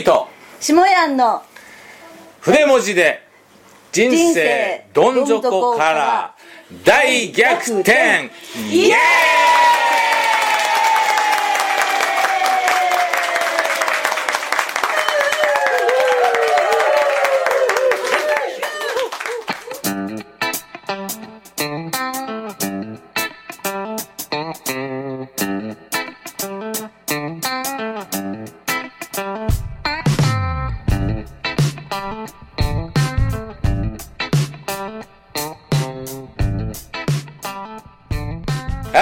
[0.00, 0.28] ーと
[0.60, 1.42] 下の
[2.40, 3.22] 筆文字で
[3.92, 6.34] 人生どん底から
[6.84, 8.30] 大逆転。
[8.70, 9.75] イエーイ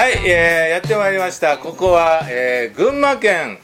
[0.05, 1.57] はい、えーやってまいりました。
[1.57, 3.57] ここは、えー群馬県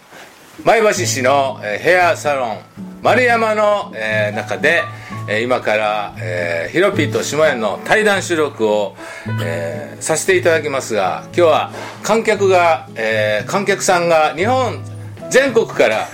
[0.65, 2.57] 前橋市の、えーヘアサロン
[3.03, 4.81] 丸山の、えー中で、
[5.29, 8.95] えー今から、えーヒロピーと下屋の対談収録を、
[9.43, 14.83] えーさせていただきますが今日は観客が、えー観客さんが日本
[15.29, 16.07] 全国から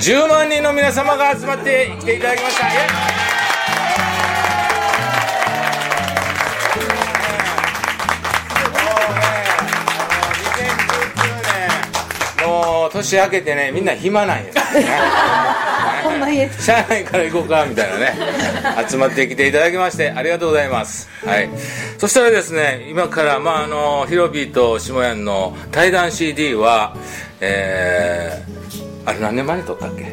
[0.00, 3.29] 10万人の皆様が集まってきていただきました。
[13.00, 14.44] 年明けてねみんな暇なんや。
[14.44, 14.50] ね
[16.04, 17.90] ほんまに社内から行こうかみたい。
[17.90, 18.14] なね
[18.88, 21.08] 集まってきていただきましてありがとうございます。
[21.24, 21.48] はい。
[21.98, 26.94] そしたらですね今からまああのヒロビーと下屋の対談 CD は
[27.40, 30.06] えー、あれ何年前に撮ったっけ？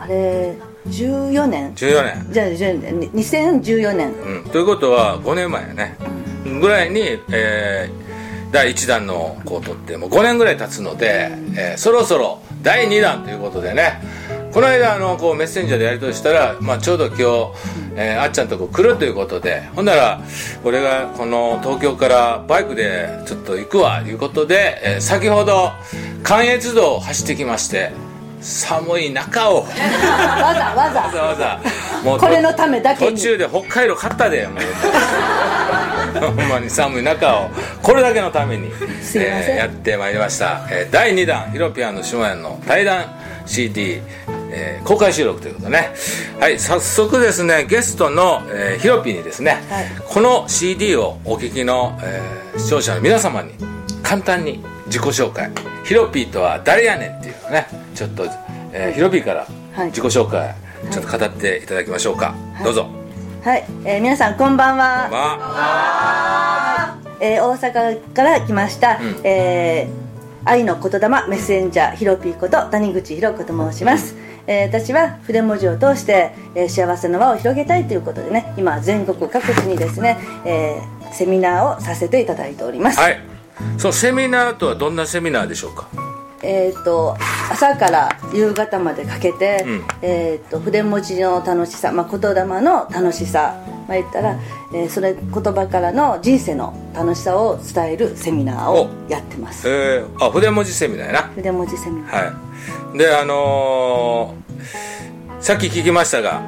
[0.00, 0.52] あれ
[0.88, 1.72] 14年。
[1.74, 2.26] 14年。
[2.30, 3.00] じゃあ14年。
[3.00, 4.12] に2014年。
[4.12, 5.96] うん、ということは5年前やね、
[6.60, 8.03] ぐらいに、えー
[8.54, 14.00] 第1弾のこう撮ってもう5年ぐらい経つので、えーそろそろ第2弾ということでね。
[14.52, 17.22] この間あのこうメッセンジャーでやり取りしたら、まあ、ちょうど今日、
[17.96, 20.20] えーあっちゃんとこ来るということでほんなら
[20.62, 25.72] 俺がこの東京からバイクでちょっと行くわということで、えー先ほど
[26.22, 27.90] 関越道を走ってきまして
[28.44, 29.62] 寒い中を。
[29.62, 29.80] わざ
[30.76, 31.00] わざ。
[31.00, 31.60] わざわざ。
[32.04, 33.16] もうこれのためだけに。
[33.16, 34.46] 途中で北海道買ったで。
[34.46, 34.58] もう。
[36.20, 37.50] ほんまに寒い中を。
[37.82, 38.70] これだけのために、
[39.02, 39.56] すいません。
[39.56, 43.06] やってまいりました、えー第2弾ヒロピアノ下屋の対談
[43.46, 44.00] CD、
[44.50, 45.92] えー公開収録ということでね。
[46.38, 49.86] はい早速ですねゲストの、えーヒロピーにですね、はい。
[50.06, 53.50] この CD をお聞きの、えー視聴者の皆様に
[54.04, 55.50] 簡単に自己紹介。
[55.84, 57.66] ヒロピーとは誰やねんっていうのね。
[57.94, 58.26] ちょっと、
[58.72, 59.86] えーヒロピーからはい。
[59.88, 60.54] 自己紹介、
[60.90, 62.86] ちょっと語っていただきましょうか、どうぞ。
[63.44, 69.20] はい、えー皆さんこんばんは、まあえー大阪から来ました、ん。
[69.22, 70.04] えー
[70.46, 74.14] 愛の言霊メッセンジャーひろぴーこと谷口ひろ子と申します、
[74.46, 83.33] えー私は筆文字を通して、えー幸せの輪を広げたいということでね今全国各地にですね、えーセミナーをさせていただいております、はい
[83.78, 85.88] そのセミナーとはどんなセミナーでしょうか？
[86.46, 87.16] えー、と
[87.50, 89.84] 朝から夕方までかけて、うん。
[90.02, 93.54] えー、と筆文字の楽しさ、まあ、言霊の楽しさ、
[93.88, 94.38] まあ、言ったら、
[94.74, 99.66] えーそれ言葉からの人生の楽しさを伝えるセミナーをやってます。
[99.68, 101.22] えー、あ筆文字セミナーやな。
[101.28, 102.24] 筆文字セミナー。
[102.26, 102.32] は
[102.94, 102.98] い。
[102.98, 106.42] であのーさっき聞きましたが、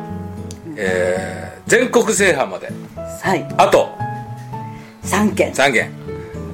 [0.77, 2.71] えー全国制覇まで。
[3.23, 3.49] はい。
[3.57, 3.89] あと
[5.05, 5.53] ？3件。
[5.53, 5.91] 3件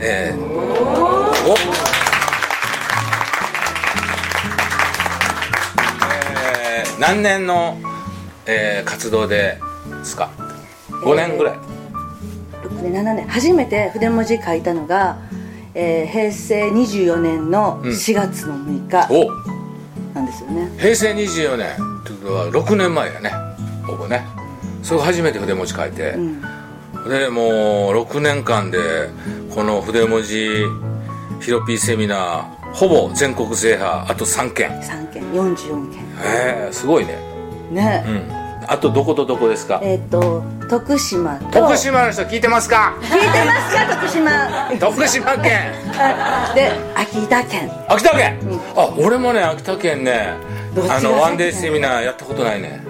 [0.05, 1.55] えー、お。
[6.35, 7.79] えー何年の、
[8.47, 9.59] えー活動で
[10.05, 10.31] すか
[10.91, 11.57] ？5年ぐらい、
[12.63, 13.27] 6年7年。
[13.29, 15.19] 初めて筆文字書いたのが、
[15.75, 19.31] えー平成24年の4月の6日お。
[20.15, 21.77] なんですよね、平成24年。
[22.05, 23.31] ということは6年前やね。
[23.87, 24.27] ほぼね。
[24.83, 26.41] それが初めて筆文字書いて、うん。
[27.09, 28.79] でもう6年間で
[29.55, 30.65] この筆文字
[31.41, 34.71] ヒロピーセミナーほぼ全国制覇あと3件。
[34.81, 36.01] 3件44件。
[36.01, 37.19] へえすごいね。
[37.71, 38.67] ね、うん。
[38.67, 39.81] あとどことどこですか？
[39.83, 41.61] えっ、と徳島と。
[41.61, 42.95] 徳島の人聞いてますか？
[43.03, 43.97] 聞いてますか？
[43.97, 44.91] 徳島。
[44.93, 45.73] 徳島県。
[45.99, 47.71] あ で秋田県。
[47.89, 48.39] 秋田県、
[48.75, 50.31] あ俺もね秋田県ね
[50.77, 52.83] あの先ワンデーセミナーやったことないね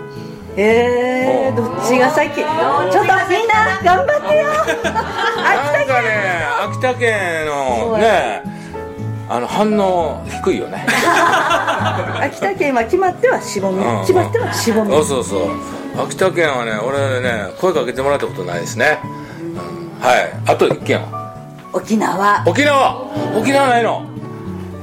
[0.56, 2.34] えー、どっちが先？
[2.36, 2.46] ちょっ
[2.92, 4.48] とみんな頑張ってよ。
[4.84, 8.42] なんかね秋田県のね
[9.28, 10.86] あの反応低いよね。
[12.20, 13.82] 秋田県は決まってはしぼみ。
[13.82, 14.92] うん決まってはしぼみ。
[14.92, 16.02] そうそうそう。
[16.04, 20.06] 秋田県はね俺ね声かけてもらったことないですね、うん。
[20.06, 20.32] はい。
[20.46, 21.32] あと1件は。
[21.72, 22.42] 沖縄。
[22.46, 23.06] 沖縄？
[23.38, 24.04] 沖縄ないの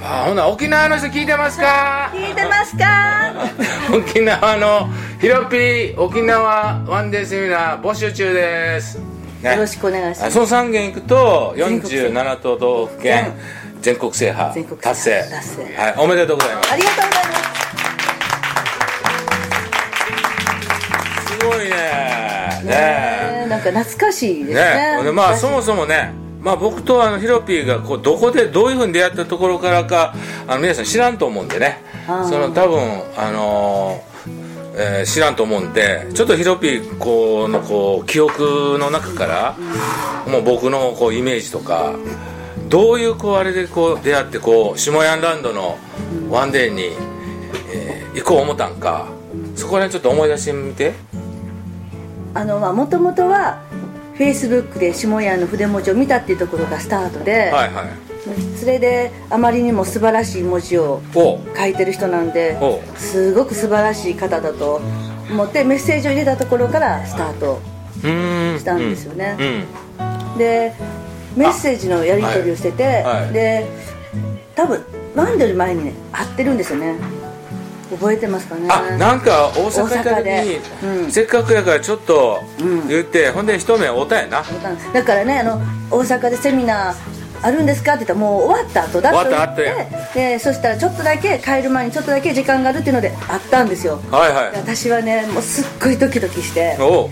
[0.01, 2.09] あほな沖縄の人聞いてますか？
[2.13, 3.33] 聞いてますか？
[3.93, 8.99] 沖縄のひろぴ沖縄ワンデーセミナー募集中です、
[9.41, 10.31] ね、よろしくお願いします。
[10.31, 13.33] その3軒行くと47都道府県
[13.81, 14.53] 全国制覇。
[14.81, 15.21] 達成。
[15.77, 16.73] はい、おめでとうございます。
[16.73, 17.39] ありがとうございます。
[21.27, 21.75] すごいね。
[22.63, 22.71] ね。
[23.43, 25.03] ねなんか懐かしいですね。
[25.03, 25.11] ね。
[25.11, 30.13] まあ、そもそもねまあ僕とあのヒロピーがこうどこでどういうふうに出会ったところからか
[30.47, 31.81] あの皆さん知らんと思うんでね。
[32.29, 32.79] その多分
[33.17, 34.09] あのー
[34.75, 39.55] えー知らんと思うんでちょっとヒロピーこうのこう記憶の中から
[40.27, 41.93] もう僕のこうイメージとか
[42.69, 45.77] どういうこうあれでこう出会ってこう下ヤンランドの
[46.29, 46.83] ワンデーに、
[47.73, 49.07] えー行こう思ったんか
[49.55, 50.93] そこら辺ちょっと思い出してみて。
[52.33, 53.61] あのまあもともとは
[54.19, 58.57] フェイスブックで下屋の筆文字を見たっていうところがスタートで、はいはい。
[58.57, 64.81] それであまりにも素晴らしい文字を書いてる人なんでおすごく素晴らしい方だと
[65.31, 67.61] 思ってメッセージを入れたところからスタート
[68.59, 69.37] したんですよね。
[69.97, 70.37] うん。
[70.37, 70.73] で
[71.37, 73.31] メッセージのやり取りをしてて、はいはい。
[73.31, 73.67] で
[74.53, 74.83] 多分
[75.15, 76.97] ワンドより前にね会ってるんですよね
[77.89, 78.67] 覚えてますかね？
[78.69, 80.61] あなんか大阪行った時で。
[80.83, 81.11] に、うん。
[81.11, 82.87] せっかくやからちょっとうん。
[82.87, 84.43] 言って、ほんで一目会うたんやな。
[84.93, 85.57] だからねあの
[85.89, 86.95] 大阪でセミナー
[87.41, 89.73] あるんですかって言ったらもう終わった後だと言って
[90.13, 94.01] でそしたらちょっとだけ帰る前にちょっとだけ時間があるっていうので会ったんですよ。
[94.11, 94.55] はいはい。
[94.57, 96.75] 私はねもうすっごいドキドキして。
[96.79, 97.09] おう。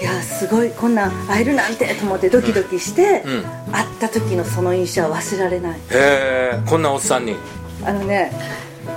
[0.00, 3.72] いやすごいこんなん会えるなんてと思ってドキドキして、うん。
[3.72, 5.78] 会った時のその印象は忘れられない。
[5.78, 7.36] へえこんなおっさんに。
[7.84, 8.32] あのね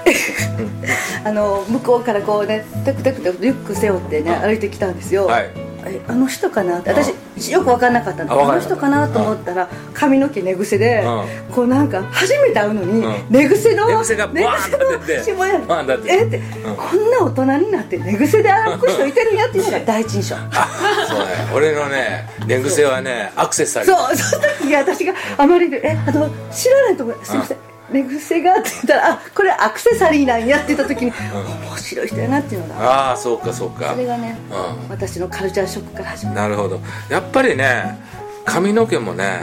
[1.23, 5.49] あの向こうからこうねテクテクテクリュック背負ってね歩いてきたんですよ、はい。
[5.85, 6.79] えあの人かな？
[6.79, 8.49] って私よく分かんなかったの。
[8.49, 11.03] あの人かなと思ったら髪の毛寝癖で
[11.49, 13.25] うこうなんか初めて会うのにうん。
[13.29, 16.13] 寝癖の寝癖がバーンと出て寝癖の下屋バーンと出て。
[16.13, 16.41] えって
[16.75, 21.25] こんな大人になって寝癖で歩く人いてるんやっていうのが第一印象そうね。
[21.53, 23.95] 俺のね寝癖はねアクセサリー。
[23.95, 27.17] そうその時私があまりで「えあの知らないと思う。
[27.23, 33.09] すいません寝癖が」って言ったら「あこれアクセサリーなんや」って言った時に面白い人やなっていうのが。
[33.09, 33.91] ああそうかそうか。
[33.91, 34.89] それがねうん。
[34.89, 36.79] 私のカルチャーショックから始まったなるほど。
[37.09, 37.99] やっぱりね
[38.45, 39.41] 髪の毛もね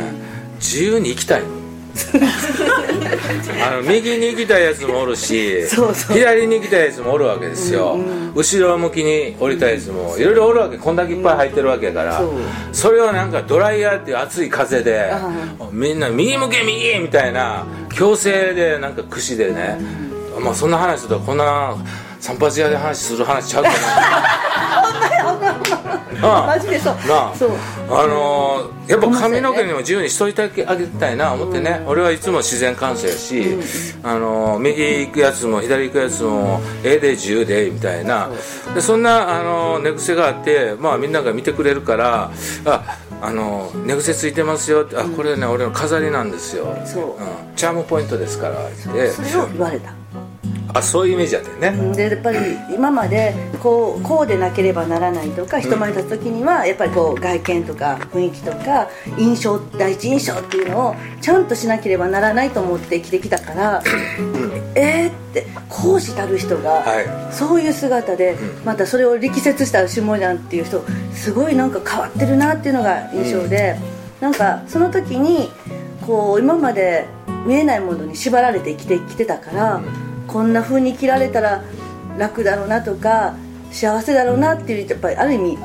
[0.56, 1.43] 自由に生きたい
[3.67, 5.67] あの右に行きたいやつもおるし
[6.09, 7.99] 左に行きたいやつもおるわけですよ、
[8.35, 12.31] 後ろ向きに降りたいやつもいろいろおるわけこんだけいっぱい入ってるわけやから、そう。
[12.73, 15.21] それをなんかドライヤーっていう熱い風であ
[15.73, 19.79] みんな右向け右みたいな強制でなんか串でね、
[20.41, 21.77] まあそんな話するとこんな
[22.21, 23.77] 散髪屋で話する話ちゃうかな
[26.20, 26.94] マジでそう。
[27.09, 27.35] なあ。
[27.35, 27.50] そう。
[27.91, 33.59] あのーやっぱ髪の毛にも自由にしといてあげたいな思ってね、俺はいつも自然感性やし、
[34.03, 38.31] あのー右行くやつも左行くやつもええで自由でみたいな。
[38.75, 42.31] でそんな、あのー寝癖があって、まあ、みんなが見てくれるから
[42.64, 47.53] ああのー寝癖ついてますよってあこれね俺の飾りなんですよ、そう。
[47.53, 47.56] ん。
[47.56, 49.11] チャームポイントですからって。
[49.11, 49.93] それを言われた
[50.73, 52.38] あそういうイメージだったよね、でやっぱり
[52.75, 63.83] 今までこうこうでなければならないとか人前に立つ時にはやっぱりこう外見とか雰囲気とか印象第一印象っていうのをちゃんとしなければならないと思って生きてきたから
[64.75, 73.76] えーって講師たる人がはそういう姿でまたそれを力説した下なんっていう人すごいなんか変わってるなっていうのが印象で
[74.21, 75.50] なんかその時に
[76.07, 77.07] こう今まで
[77.47, 79.80] 見えないものに縛られて生きてきてたから、
[80.28, 81.64] こんな風に生きられたら
[82.16, 83.35] 楽だろうなとか
[83.73, 85.58] 幸せだろうなっていうやっぱりある意味うん。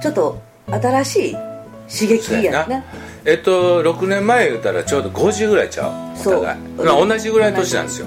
[0.00, 2.84] ちょっと新しい刺激やね
[3.24, 6.12] えっと6年前言うたらちょうど50ぐらいちゃう。
[6.14, 6.34] おそう。
[6.40, 6.58] 互い。
[6.76, 8.06] まあ同じぐらいの年なんですよ。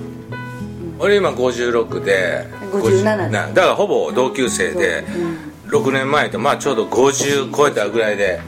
[0.97, 5.03] 俺今56で57なだからほぼ同級生で
[5.67, 8.39] 6年前とまあちょうど50超えたぐらいで。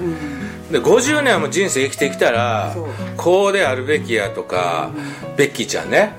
[0.72, 2.76] で50年も人生生きてきたら
[3.16, 4.92] こうであるべきやとか
[5.38, 6.14] ベッキーちゃんね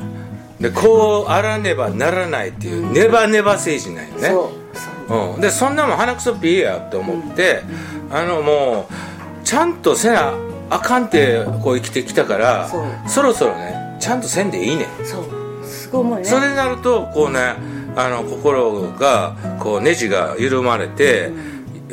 [0.60, 4.28] でこうあらねばならないっていうネバネバ精神なんよね。
[4.28, 5.38] そう。
[5.38, 7.62] ん、でそんなもん鼻くそピーやと思って、
[8.10, 10.34] あのもうちゃんとせな
[10.68, 12.68] あかんってこう生きてきたから
[13.06, 14.84] そろそろねちゃんとせんでいいね。
[14.84, 15.64] んそう。
[15.64, 16.24] すごいね。
[16.24, 17.54] それになるとこうね
[17.96, 21.30] あの心がこうネジが緩まれて、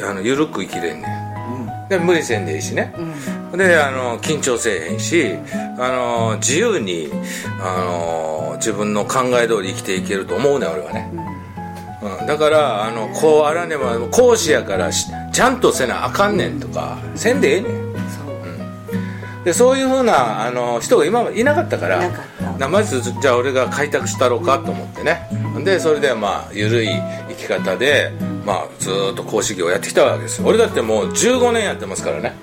[0.02, 1.26] あの緩く生きれんねん。
[1.88, 2.94] で無理せんでいいしね、
[3.58, 5.36] であの緊張せえへんし
[5.78, 7.10] あの自由に
[7.62, 11.12] あの自分の考え通り生きていけると思うねん俺はね、
[12.22, 17.86] うん、だからあのこうあらねば講師やからしちゃんとせなあかんねんとかせんでええねん。
[19.46, 25.30] でそういうふうなあの人が今までいなかったからまずじゃあ俺が開拓したろうかと思ってね。
[25.64, 26.90] でそれでまあ緩い
[27.30, 28.12] 生き方で、
[28.46, 30.48] まあ、ずーっと講師業をやってきたわけですよ。
[30.48, 32.36] 俺だってもう15年やってますからね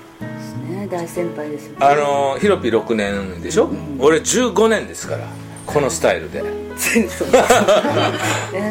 [0.83, 1.77] ね大先輩ですよね。
[1.85, 5.27] あのヒロピ6年でしょ、俺15年ですから
[5.65, 6.43] このスタイルで。
[6.75, 7.39] そうそうね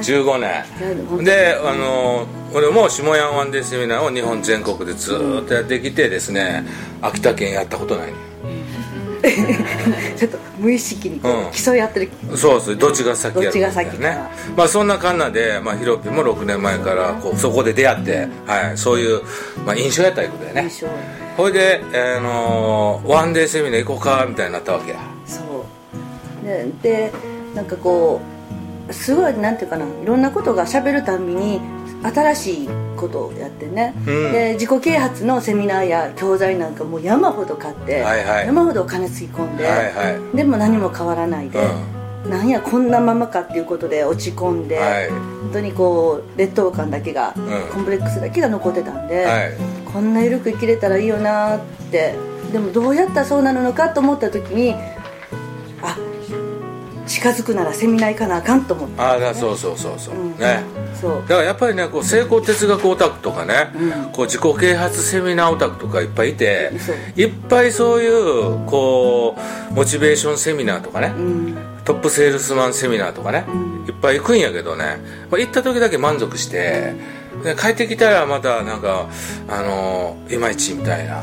[0.03, 6.65] 15いやでも本当年であの俺も下山ワンデーセミナーを日本全国でずーっとやってきてですね
[7.01, 8.15] 秋田県やったことないね
[10.17, 11.21] ちょっと無意識に
[11.53, 14.31] 競い合ってる、そうそうどっちが先やるかみたいどっちが先なねか。
[14.57, 19.23] まあそんなかんなで、まあ、ヒロピも6年前からこうそこで出会って、はい、そういう、
[19.65, 20.63] まあ、印象やったいうことだよね。
[20.65, 20.89] 印象
[21.37, 24.99] ほいで、あのーワンデーセミナー行こうかみたいになったわけや。
[25.27, 25.41] そ
[26.43, 26.47] う。
[26.47, 27.13] でで
[27.55, 28.21] なんかこ
[28.89, 31.61] うすごいなんていうかないろんなことがしゃべるたんびに
[32.03, 34.33] 新しいことをやってね、うん。
[34.33, 38.47] で自己啓発のセミナーや教材なんかもう山ほど買って、はいはい。
[38.47, 40.37] 山ほどお金つぎ込んで、はいはい。
[40.37, 41.59] でも何も変わらないで、
[42.27, 45.09] うなんやこんなままかっていうことで落ち込んで、はい。
[45.11, 47.35] 本当にこう劣等感だけが、ん。
[47.73, 52.15] コンプレックスだけが残ってたんで、はいこんな緩く生きれたらいいよなって。
[52.53, 54.75] でもどうやったらそうなるのかと思った時に
[55.81, 55.97] あ
[57.07, 60.39] 近づくならセミナー行かなあかんと思って、ああだそうそうそうそう、うん。
[60.39, 60.63] ね。
[61.01, 61.23] そう。
[61.23, 63.71] だからやっぱりねこう成功哲学オタクとかね、
[64.13, 66.73] こう自己啓発セミナーオタクとかいっぱいいて
[67.17, 69.37] いっぱいそういうこ
[69.71, 71.57] うモチベーションセミナーとかね、うん。
[71.85, 73.45] トップセールスマンセミナーとかね、
[73.89, 74.99] いっぱい行くんやけどね、
[75.31, 76.95] まあ、行った時だけ満足して
[77.43, 79.09] で帰ってきたらまたなんか
[79.49, 81.23] あのいまいちみたいな。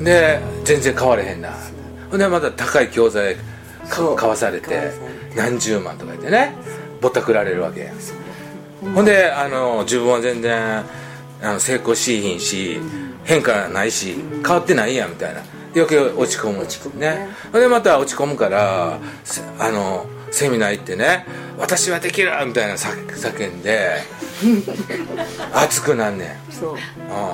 [0.00, 1.52] で全然変われへんな。
[2.10, 3.36] ほんでまた高い教材
[3.88, 4.92] 買わされて
[5.36, 6.54] 何十万とか言ってね
[7.00, 7.92] ぼったくられるわけや。
[8.94, 10.78] ほんであの自分は全然
[11.42, 12.80] あの成功しいひんし、
[13.24, 15.42] 変化ないし変わってないやんみたいな。
[15.74, 17.10] 余計落ち込む落ち込むね。
[17.10, 21.26] ねほんでまた落ち込むからせあのセミナー行ってね
[21.58, 24.02] 「私はできる!」みたいな叫叫んで
[25.54, 26.52] 熱くなんねん。
[26.52, 26.74] そう。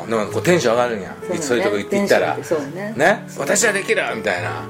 [0.04, 1.14] うん、でもこうテンション上がるんや。
[1.26, 2.36] そうそういうとこ行って行ったら。
[2.74, 2.94] ね。
[2.96, 3.26] ね。
[3.38, 4.62] 私はできるみたいな。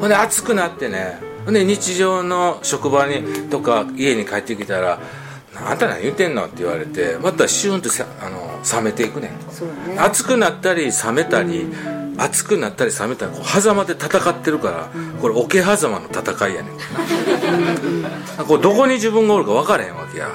[0.00, 1.18] ほんで熱くなってね。
[1.44, 4.98] ほんで日常の職場にとか家に帰ってきたら
[5.54, 9.30] 「あんた何言ってんの?」って言われてまたシュンとさあの冷めていくねん。
[9.30, 9.96] ね。
[9.96, 11.72] 熱くなったり冷めたり
[12.18, 14.88] 熱くなったり冷めたりこう狭間で戦ってるから
[15.20, 18.44] これ桶狭間の戦いやねん。
[18.44, 20.28] こうどこに自分がおるか分からへんわけや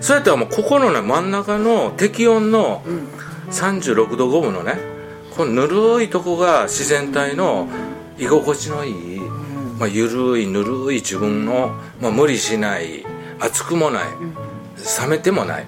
[0.00, 2.82] そうやったらもうここのね真ん中の適温の
[3.50, 4.74] 36度5分のね
[5.36, 7.68] このぬるいとこが自然体の
[8.18, 9.20] 居心地のいい、
[9.78, 13.04] まあ、ゆるいぬるい自分の、まあ、無理しない
[13.40, 14.04] 熱くもない、
[15.00, 15.66] 冷めてもない、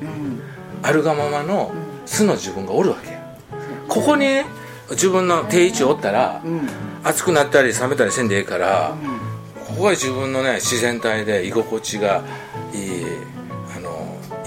[0.83, 1.73] あるがままの
[2.07, 3.39] 素の自分がおるわけや。
[3.89, 4.47] ここにね
[4.91, 6.41] 自分の定位置おったら、
[7.03, 8.95] 熱くなったり冷めたりせんでええから、
[9.67, 12.23] ここが自分のね自然体で居心地が
[12.73, 13.07] いい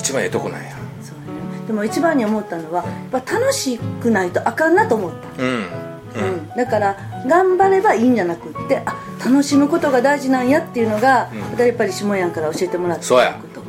[0.09, 0.71] 一番ええとこなんや。
[1.01, 1.67] そうね。
[1.67, 5.43] でも一番に思ったのはやっぱ楽しくないとあかんなと思った。
[5.43, 5.67] うん。
[6.15, 6.97] うん、だから
[7.27, 13.33] 頑張ればいいんじゃなくってあ楽しむことが大事なんやっていうのが、やっぱり下やんから教えてもらったそうや。
[13.33, 13.61] こと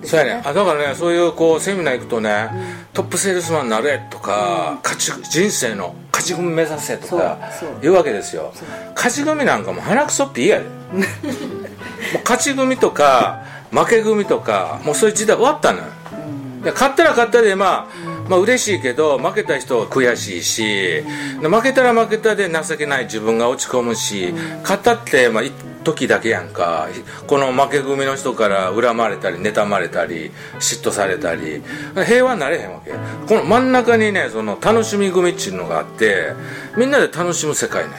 [0.00, 0.42] ですそうやね。
[0.46, 2.48] あだからねそういうこうセミナー行くとね、
[2.94, 7.68] トップセールスマンになれとか、勝ち人生の勝ち組目指せとかそう。
[7.68, 7.80] そう。
[7.82, 8.54] 言うわけですよ。
[8.96, 10.64] 勝ち組なんかもう鼻くそっぴいやで。
[10.92, 11.04] もう
[12.24, 15.84] 勝ち組とか負け組とかもうそういう時代終わったのよ、
[16.62, 20.64] で勝ったら勝ったでまあ、まあ嬉しいけど負けた人は悔しいし、
[21.40, 25.52] で負けたら負けたで情けない自分が落ち込むし、勝ったってまあ一
[25.84, 26.88] 時だけやんか。
[27.26, 31.62] この負け組の人から恨まれたり妬まれたり嫉妬されたり
[32.06, 32.92] 平和になれへんわけ
[33.26, 36.34] この真ん中にねその楽しみ組っていうのがあって
[36.76, 37.98] みんなで楽しむ世界なんや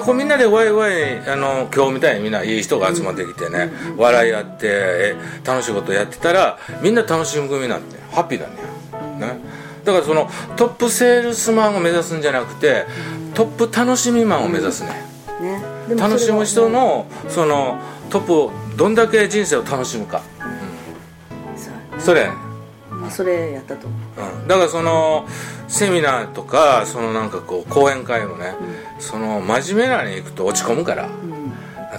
[0.00, 8.54] こうみんなでワイワイあの今日みたいにみんないい人が集まってきてね、笑い合ってえ楽しいことやってたらみんな楽しむ組なんてハッピーだね。
[9.18, 9.40] ね。
[9.84, 12.86] だからそのトップセールスマンを目指すんじゃなくて
[13.34, 14.90] トップ楽しみマンを目指すね、
[15.40, 15.62] ね。
[15.96, 20.22] 楽しむ人のそのトップをどんだけ人生を楽しむか。
[21.56, 22.41] そうやねそれ
[23.12, 24.40] それやったと思う。
[24.42, 25.26] うん、だからその
[25.68, 28.54] セミナーとかそのなんかこう講演会もね、
[28.98, 31.08] その真面目なのに行くと落ち込むから、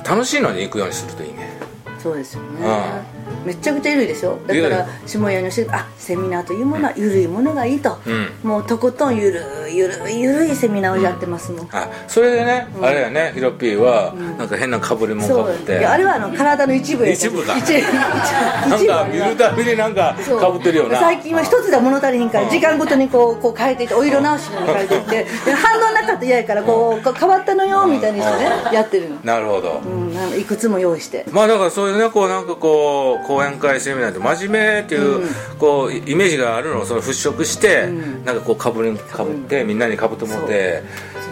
[0.07, 1.53] 楽しいのに行くようにするといいね。
[1.99, 7.97] そうですよねめっちゃくちゃ緩いでしょだか緩ら下屋の人あセミナーというものは緩いものがいいと、
[8.43, 17.57] うもうとことんゆるいゆるいゆるいセミナーをやってますもん、あそれでね、あれやねヒロピーはなんか変なかぶりもんかぶって、あれはあの体の一部や一部か。
[17.57, 17.81] 一部。
[18.69, 20.99] なんか見るたびになんかかぶってるよな。
[20.99, 22.49] 最近は一つでは物足りひんからうん。
[22.49, 31.25] 時間ごとにこうこう変えていってお色直しに変えていって で反応なかったら嫌やからこうこう変わったのよみたいにしてねやってるの、なるほど、うん、いくつも用意して。
[31.31, 35.27] まあだからそういうねこうなんかこう講演会セミナーって真面目っていう,、
[35.59, 37.87] こうイメージがあるのをその払拭して、
[38.25, 40.83] なんかこうかぶりかぶって、みんなにかぶってもらって、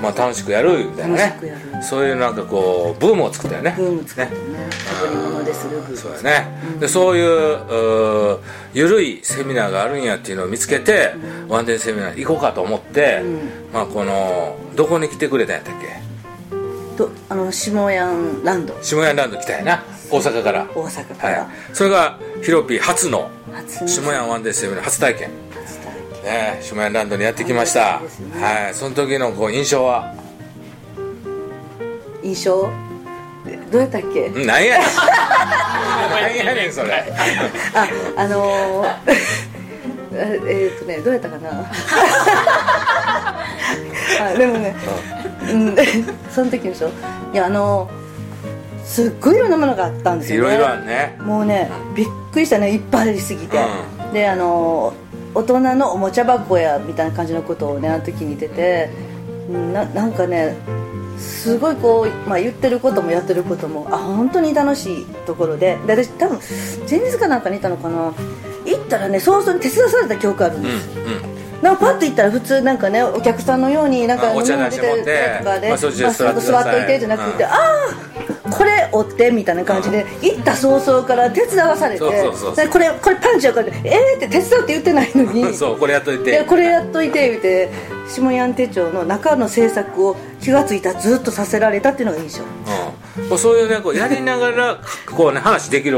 [0.02, 1.84] まあ、楽しくやるみたいな楽しくやねる。
[1.84, 3.74] そういうなんかこうブームを作ったよね。
[3.78, 4.38] ブーム作ってね。
[4.38, 5.98] かぶり物でするブーム。
[5.98, 6.48] そうやね、
[6.80, 8.38] でそういううー
[8.74, 11.14] 緩いセミナーがあるんやっていうのを見つけて、
[11.50, 13.22] ワンデーセミナー行こうかと思って、
[13.74, 16.11] まあこのどこに来てくれたんやったっけ？
[17.06, 18.78] とあの下ヤンランド。
[18.82, 19.84] 下屋ランド来たんやな。
[20.10, 20.66] 大阪から。
[20.76, 23.30] 大阪から、はい、それがヒロピー初の。
[23.88, 25.30] 下屋ワンデーセミナー初体験。
[25.66, 25.86] 初体
[26.24, 26.24] 験。
[26.24, 28.42] ね下屋ランドにやってきました、ね。
[28.42, 28.74] はい。
[28.74, 30.14] その時のこう印象は？
[32.24, 32.70] 印象？
[33.48, 34.30] えどうやったっけ？
[34.30, 34.88] んなんやねん。
[36.12, 37.12] なんやねんそれ。
[37.74, 38.88] ああのー
[40.14, 41.50] え えーっとねどうやったかな？
[44.22, 44.76] あでもね、
[45.16, 45.21] うん、
[46.30, 46.90] その時でしょ。
[47.34, 48.02] いやあのー
[48.84, 50.56] すっごいいろんなものがあったんですよね。
[50.56, 51.18] いろいろあるね。
[51.22, 52.74] もうねびっくりしたね。
[52.74, 53.58] いっぱいありすぎて、
[54.10, 54.94] うであの
[55.34, 58.90] 大人のおもちゃ箱やみたいな感じのことをねあの時に言って。
[59.74, 60.56] ななんかね
[61.18, 65.78] すごいこう、まあ、言ってることもやってることもあ本当に楽しいところで。
[65.88, 66.40] で私多分
[66.90, 68.14] 前日かなんかにいたのかな。
[68.66, 75.38] 行ったらね早々に手伝わされた記憶あるんうんです、うんなんかパッと行ったら普通なんかねお客さんのようになんかあお茶出して。
[75.40, 76.88] とかで、まあ座っとい。
[76.88, 77.50] てじゃなくて、うん。
[77.50, 78.12] ああ
[78.52, 85.54] これ折ってみたいな感じで行った早々から手伝わされてこれこれパンチやからえーって手伝うって言ってないのに。
[85.56, 86.32] そうこれやっといて。
[86.32, 87.72] でこれやっといて言うて
[88.08, 92.44] 下ヤン手帳の中の制作を気がついたらずっとさせられたっていうのが印象。
[93.32, 94.80] うん、そういうねこうやりながら
[95.16, 95.90] こうね話できる